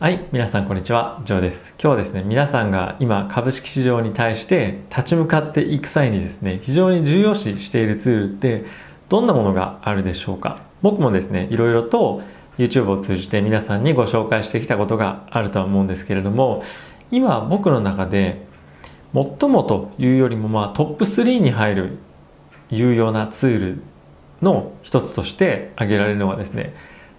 [0.00, 1.76] はい、皆さんこんにちは、ジョーです。
[1.80, 8.64] 今日はですね、皆さんが今株式市場に対して立ち向かっていく際にですね、非常に重要視しているツールって
[9.08, 10.62] どんなものがあるでしょうか。
[10.82, 12.22] 僕もですね、いろいろと
[12.58, 16.64] YouTube を通じて皆さんにご紹介してきたことがあるとは思うんですけれども、
[17.12, 18.44] 今僕の中で
[19.12, 21.98] 最もというよりもまあトップ3に入る
[22.68, 23.82] 有用なツール
[24.42, 26.74] の一つとして挙げられるのがですね、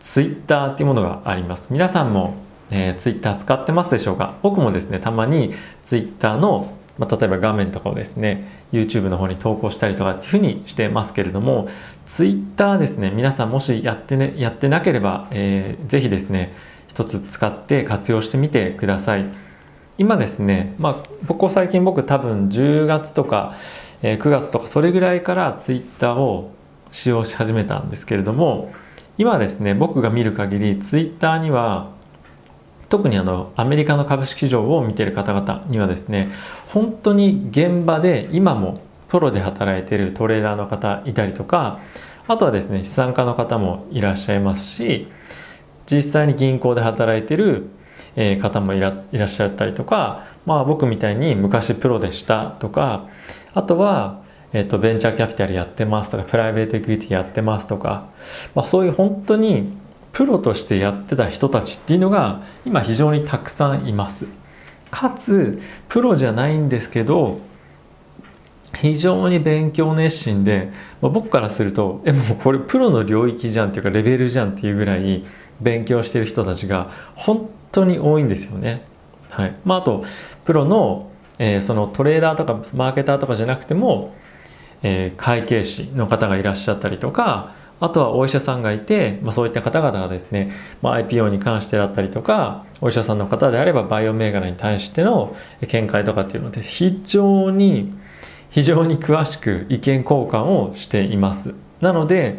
[0.00, 1.72] Twitter っていうものがあります。
[1.72, 4.34] 皆さんもえー、ツイッター使ってますでしょうか？
[4.42, 11.68] 僕もですねたまにツイッターの、まあ、例えば画面とかをですね YouTube の方に投稿したりとかっていうふうにしてますけれども
[12.06, 16.54] ツイッターですね皆さんもしやって,、ね、やってなければ、えー、ぜひですね
[16.88, 19.26] 一つ使って活用してみてください。
[19.98, 20.94] 今ですねまあ
[21.26, 23.54] ここ最近僕多分10月とか、
[24.02, 26.50] えー、9月とかそれぐらいからツイッターを
[26.90, 28.72] 使用し始めたんですけれども
[29.18, 31.95] 今ですね僕が見る限りツイッターには
[32.88, 36.30] 特にあのアメリカの株式市場を見ている方々にはですね
[36.68, 41.80] 本当に現場で今もプロで働いているトレーダーの方いたりとか
[42.28, 45.08] あとはですね資産家の方もいらっしゃいますし
[45.90, 47.68] 実際に銀行で働いている
[48.40, 53.08] 方もいらっしゃったりとか、まあ、僕みたいに昔プロでしたとか
[53.54, 58.08] あとは、えー、とベンチャーキャピタルやってますとかプライベートエクイティやってますとか、
[58.54, 59.76] まあ、そういう本当に
[60.16, 64.26] プロとしてやってた人たちっていうのが今非常にたくさんいます
[64.90, 67.38] かつプロじゃないんですけど
[68.80, 70.70] 非常に勉強熱心で、
[71.02, 75.22] まあ、僕からするとえもうこれプロの領域じゃんっていうかレベルじゃんっていうぐらい
[75.60, 78.86] 勉強してる人たちが本当に多いんですよね。
[79.28, 80.02] はいまあ、あと
[80.46, 84.14] プロの,、えー、そのトレーダーとかマーケターとかじゃなくても、
[84.82, 90.50] えー、会計士の方がいらっしゃったりとかあとはお医者さんがいて、まあ、そういった方々がですね、
[90.82, 97.94] まあ、IPO に関してだったりとかお医者さんの方であればバイオ銘柄に対しての見解とかっていうので非常に
[98.50, 101.54] 非常に詳しく意見交換をしています。
[101.80, 102.38] なので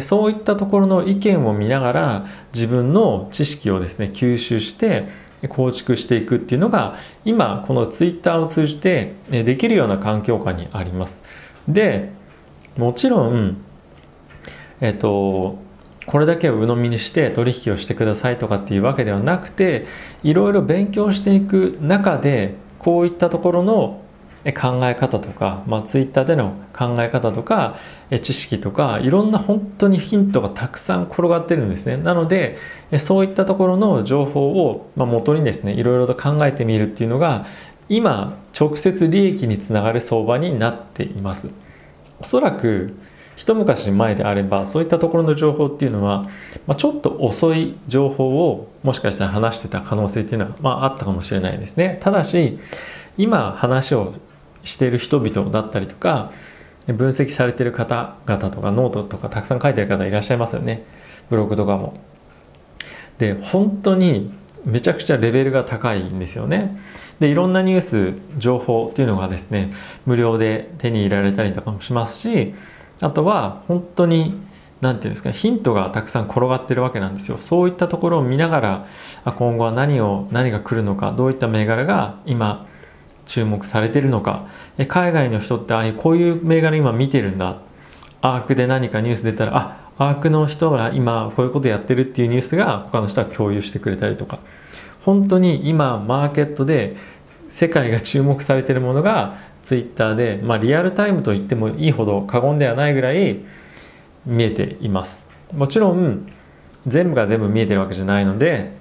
[0.00, 5.06] そういったところの意見を見ながら自分の知識をですね吸収して
[5.48, 11.22] 構築していくっていうのが今このツイッターを通じてできるような環境下にあります。
[11.68, 12.10] で
[12.76, 13.56] もちろん
[14.82, 15.56] えっと
[16.06, 19.86] これだけを鵜呑みにして取引をしてくださいとかっていうわけではなくて
[20.22, 24.02] いろいろ勉強していく中でこういったところの
[24.50, 27.76] 考え方とか、まあ、ツイッターでの考え方とか
[28.22, 31.96] 知識とかいろんな本当にヒントがたくさん転がってるんですね。
[31.96, 32.56] なので
[32.98, 37.46] そういったところの情報を元にですねいろいろと考えてみるっていうのが
[37.88, 41.50] 今直接利益につながる相場になっています。
[42.20, 42.96] おそらく
[43.36, 46.28] 一昔前であればそういったところの情報っていうのは、
[46.66, 51.98] まあ、ちょっと遅い情報をもしかしたら話してた可能性っていうのは、まあ、あったかもしれないですね。
[52.00, 52.58] ただし
[53.16, 54.14] 今話を
[54.64, 56.30] している人々だったりとか
[56.86, 60.84] 分析されてる方々とかノートとかたくさん書いてる方いらっしゃいますよね。
[61.30, 61.94] ブログとかも。
[63.18, 64.32] で本当に
[64.64, 66.76] めちゃくちゃレベルが高いんですよね。
[67.20, 69.70] でいろんなニュース情報っていうのがですね
[70.06, 72.54] 無料で手に入れられたりとかもしますし
[73.02, 74.40] あとは本当に
[74.80, 77.38] 何て言うんですかヒントがたくさん転がってるわけなんですよ。
[77.38, 78.86] そういったところを見ながら
[79.36, 82.66] 今後は何を何が来るのかどういった銘柄が今
[83.26, 84.46] 注目されてるのか。
[84.88, 87.58] 海外の人ってああこういう銘柄今見てるんだ。
[88.22, 89.56] アークで何かニュース出たら
[89.98, 94.38] あアークの人が今こういうことやってるっていうニュースが他の人は共有してくれたりとか。
[95.04, 96.96] 本当に今マーケットで
[97.52, 103.40] 世界が注目されてるものがツイッターで、まあ、リアルタイムと言ってもいいほど過言ではないぐらい
[104.24, 105.28] 見えています。
[105.52, 106.32] もちろん
[106.86, 108.72] 全部が全部見えてるわけじゃないので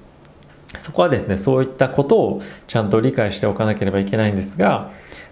[0.77, 4.89] そこはですねそういったことをちゃんと理解しておかなければいけないんですが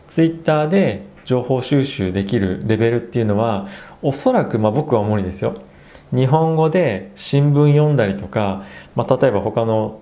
[0.09, 3.67] ツイッターで情報収集できるレベルっていうのは
[4.01, 5.61] おそらく、まあ、僕は主にですよ。
[6.13, 10.01] 日本語で新聞読んだりとか、まあ、例えば他の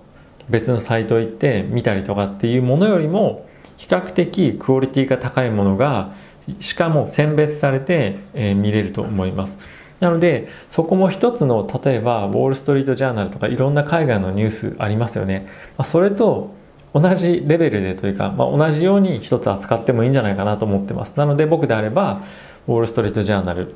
[0.50, 3.46] 別のサイト行って見たりとかっていうものよりも
[3.76, 6.12] 比較的クオリティが高いものが
[6.60, 9.58] しかも選別されて、えー、見れると思います。
[10.00, 15.46] なのでそこも一つの例えばウォール・ストリート・ジャーナルとかいろんな海外のニュースありますよね。
[15.76, 16.54] まあ、それと
[16.94, 21.16] 同じレベルでというか、まあ、同じように一つ扱ってもいいんじゃないかなと思ってます。
[21.16, 22.22] なので僕であれば
[22.66, 23.72] ウォール・ストリート・ジャーナル、フ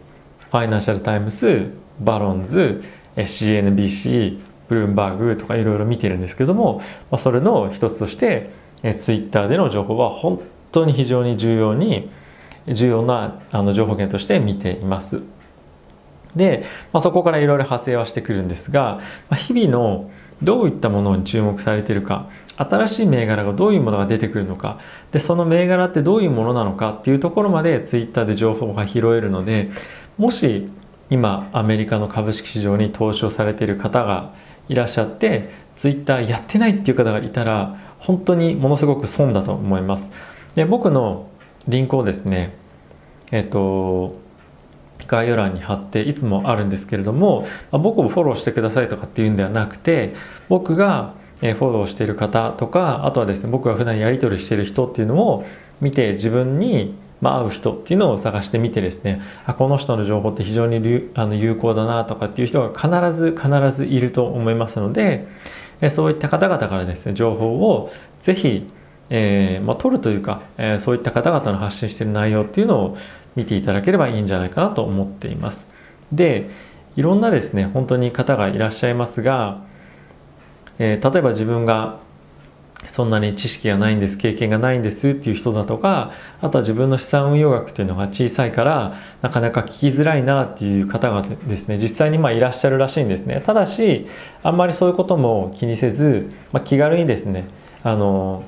[0.51, 1.71] ァイナンシャル・タイムス、
[2.01, 2.83] バロンズ、
[3.17, 4.39] CNBC、
[4.73, 6.79] ブルームバーグとかいろいろ見てるんですけども、
[7.11, 8.51] まあ、それの一つとして
[8.97, 10.41] ツイッターでの情報は本
[10.73, 12.11] 当に非常に重要に
[12.67, 15.23] 重要なあの情報源として見ています。
[16.35, 18.99] で、まあ、そこからいろいろ派生はしてくるんですが、
[19.29, 20.11] まあ、日々の
[20.43, 24.81] どういったものに注目されているか新しい銘柄がどういうものが出てくるのか
[25.11, 29.71] でその銘柄ってどういうものなのかっていうところまでツイッターで情報が拾えるので
[30.17, 30.69] もし
[31.11, 34.33] 今アメリカの株式市場に投資をされている方が
[34.69, 40.13] いらっしゃってツイッターやってないっていう方がいたら本当にものすごく損だと思います。
[40.55, 41.29] で僕の
[41.69, 42.55] リンクをですね
[43.31, 44.21] えっと
[45.07, 50.15] 概要欄に貼っていつもあるんですけれども、まあ、僕をフォローしてくださいとかっていうんではなくて
[50.49, 55.45] 僕がフォローしている方とかあとはですね僕が普段やり取りしている人っていうのを
[55.81, 65.29] 見て自分にまあ、会う人っていうのを探してみてですねあこの人の情報って非常にあの有効だなとかっていう人が必ず必ずいると思いますので
[65.89, 68.69] そういった方々からですね情報をぜひ、
[69.09, 72.97] えーまあ、取るというか、えー、そういった方々の発信してる内容っていうのを
[73.37, 75.71] 見ていただければいいんじゃないかなと思っています。
[76.11, 76.51] で
[76.97, 79.63] いろんなですね本当に方がいらっしゃいますが、
[80.79, 82.01] えー、例えば自分が
[82.87, 93.41] そんなに知識がないんです経験がないんですっていう人だとかあとは自分の資産運用額っていうのが小さいからなかなか聞きづらいなっていう方がですね実際にまいらっしゃるらしいんですね。
[93.45, 94.07] ただし
[94.43, 97.47] あんまりそういうことも気にせず、まあ、気軽にですね
[97.83, 98.45] あの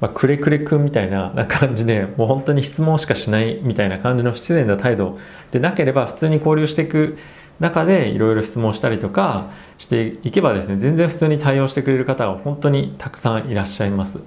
[0.00, 5.18] まあ、くれくれくんみたいな感じでもう本当に質問しかしないみたいな感じの不自然な態度
[5.50, 7.18] でなければ普通に交流していく
[7.60, 14.20] 中でいろいろ質問したりとかしていけばですね全然普通に対応してくれる方が本当にたくさんいらっしゃいます。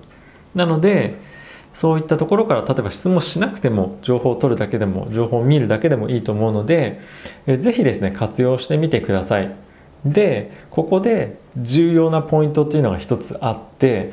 [0.55, 1.19] なので
[1.73, 7.01] そういったところから例えば質問しなくても情報を取るだけでも情報を見るだけでもいいと思うので
[7.47, 9.51] ぜひですね活用してみてください。
[10.05, 14.11] でここで重要なポイントっていうのが一つあって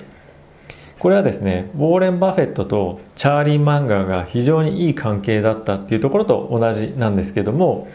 [0.98, 7.88] これはですねウォーレン・バフェットとチャーリー・マンガーが非常にいい関係だったっていうところと同じなんですけども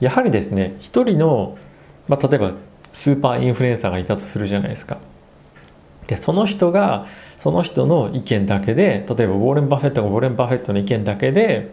[0.00, 1.58] やはりですね一人の、
[2.06, 2.52] まあ、例えば
[2.92, 4.98] スーパーインフルエンサーがいたとするじゃないですか。
[6.06, 7.06] でその人が
[7.38, 11.72] その人の意見だけで例えばウォーレン・バフェットがウォーレン・バフェットの意見だけで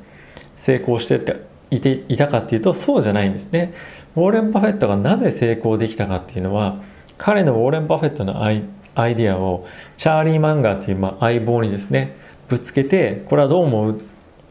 [0.58, 1.38] 成功してて
[1.72, 3.74] いていたかっていうとそうじゃないんですね。
[4.16, 6.82] ウォーレン・バフェットがなぜ成功できたかっていうのは
[7.18, 8.64] 彼のウォーレン・バフェットのアイ
[8.94, 9.66] アイデアを
[9.98, 12.16] チャーリー・マンガーというまあ相棒にですね
[12.50, 14.02] ぶつけてこれはどう思う？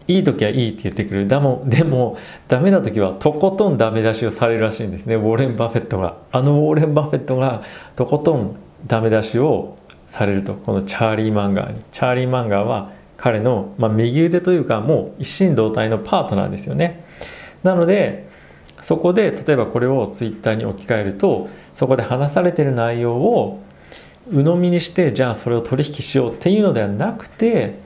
[0.07, 1.27] いい時はいいって言ってくる。
[1.27, 2.17] でもでも
[2.49, 5.15] ダメな時はとことんダメ出しをされるらしいんですね。
[5.15, 6.19] ウォーレン・バフェットが。
[6.31, 7.63] あのウォーレン・バフェットが
[7.97, 8.57] とことん
[8.87, 10.55] ダメ出しをされると。
[10.55, 11.81] このチャーリー・マンガーに。
[11.93, 17.05] チャーリー・マンガーは彼の、まあ、右腕というかもう一心同体のパートナーですよね。
[17.63, 18.29] なので
[18.83, 23.63] そこで例えばこれをツイッターに置き換えるとそこで話されてる内容を
[24.31, 27.79] 鵜呑みにしてじゃあそれを取引しようっていうのではなくて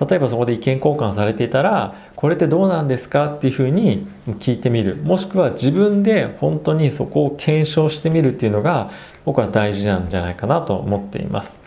[0.00, 4.96] 例えばそこで意見交換されていたらこれってどうなんですかっていうふうに聞いてみる。
[4.96, 8.90] もしくは自分で本当にそこを検証してみるっていうのが
[9.24, 11.60] 僕は大事なんじゃないかなと思っています。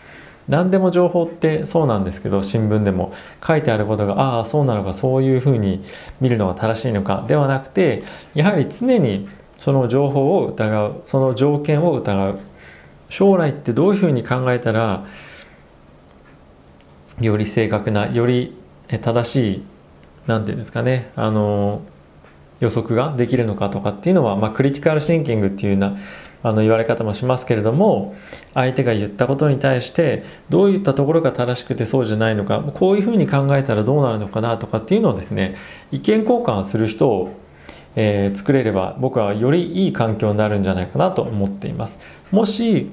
[0.48, 3.12] 何でも情報ってそうなんですけど新聞でも。
[3.46, 5.82] 書いてあることがああそうなのかそういうふうに
[6.20, 8.02] 見るのが正しいのかではなくて
[8.34, 9.28] やはり常に
[9.60, 12.38] その情報を疑うその条件を疑う。
[13.10, 15.06] 将来ってどういうふうに考えたら
[17.20, 18.56] より正確なより
[19.00, 19.62] 正しい
[20.26, 21.82] 何て言うんですかねあの
[22.60, 25.96] 予測ができるのかとかっていうのは、まあ、クリティカルシンキングっていうような
[26.42, 28.14] あの言われ方もしますけれども
[28.54, 35.56] 相手が言ったことに対してどういったところが正しくてそうじゃないのかこういうふうに考えたらどうなるのかなとかっていうのをですね
[35.90, 37.34] 意見交換する人を、
[37.96, 41.98] えー、作れれば僕はよりいい環境になるんじゃないかなと思っています。
[42.30, 42.90] もし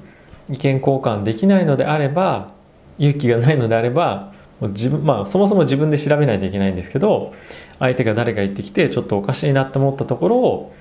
[0.49, 2.54] 意見交換できないのであれば
[2.97, 7.33] 勇気がないのであれば自分まあそもそも自分で調べないといけないんですけど
[7.79, 10.73] 相手が誰が言ってきてちょっとおかしいなって思ったところを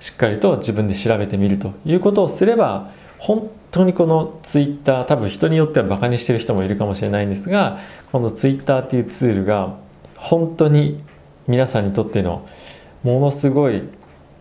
[0.00, 7.78] しっかりと自分で調べてみるということをすれば本当にこのツイッター多分人によってはバカにしてる人もいるかもしれないんですが
[8.10, 9.76] このツイッターっていうツールが
[10.16, 11.02] 本当に
[11.46, 12.48] 皆さんにとっての
[13.02, 13.82] ものすごい、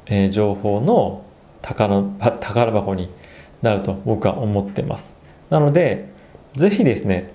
[0.08, 1.26] えー、情報の
[1.62, 2.02] 宝
[2.40, 3.10] 宝箱に
[3.62, 5.18] なると僕は思ってます。
[5.50, 6.12] なので
[6.54, 7.32] ぜひですね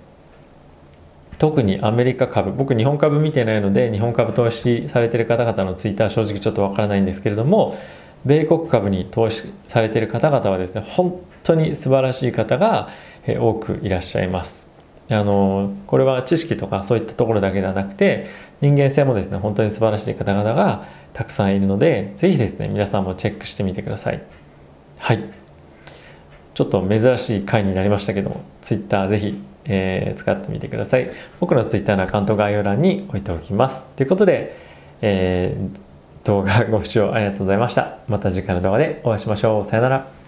[1.38, 7.78] 特にアメリカ株僕日本株見てないので日本株投資されてる方々のツイッター正直ちょっとわからないんですけれども
[8.24, 12.88] 米国株に投資されてる方々はですね本当に素晴らしい方が
[13.26, 14.72] 多くいらっしゃいます。
[15.10, 18.26] あのこれは知識とかそういったところだけではなくて
[18.62, 24.22] 人間性もですね本当に素晴らしい方々がたくさんいるのでぜひですね皆さんもチェックしてみてください。
[24.98, 25.43] はい。
[26.54, 31.10] ちょっと珍しい回になりましたけども Twitter ぜひ、えー、使ってみてください。
[31.40, 33.86] 僕の Twitter のアカウント概要欄に置いておきます。
[33.96, 34.56] ということで、
[35.02, 37.98] えー、動画ご視聴ありがとうございました。
[38.08, 39.64] また次回の動画でお会いしましょう。
[39.64, 40.23] さよなら。